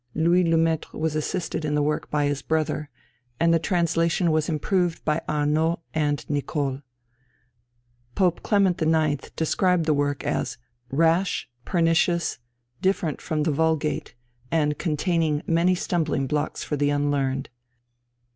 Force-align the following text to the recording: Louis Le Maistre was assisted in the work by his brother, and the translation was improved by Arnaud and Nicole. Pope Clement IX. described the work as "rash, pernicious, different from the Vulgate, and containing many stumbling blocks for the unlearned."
Louis 0.15 0.43
Le 0.43 0.57
Maistre 0.57 0.97
was 0.97 1.15
assisted 1.15 1.63
in 1.63 1.75
the 1.75 1.83
work 1.83 2.09
by 2.09 2.25
his 2.25 2.41
brother, 2.41 2.89
and 3.39 3.53
the 3.53 3.59
translation 3.59 4.31
was 4.31 4.49
improved 4.49 5.05
by 5.05 5.21
Arnaud 5.29 5.83
and 5.93 6.27
Nicole. 6.27 6.81
Pope 8.15 8.41
Clement 8.41 8.81
IX. 8.81 9.29
described 9.35 9.85
the 9.85 9.93
work 9.93 10.23
as 10.23 10.57
"rash, 10.89 11.47
pernicious, 11.65 12.39
different 12.81 13.21
from 13.21 13.43
the 13.43 13.51
Vulgate, 13.51 14.15
and 14.49 14.79
containing 14.79 15.43
many 15.45 15.75
stumbling 15.75 16.25
blocks 16.25 16.63
for 16.63 16.75
the 16.75 16.89
unlearned." 16.89 17.51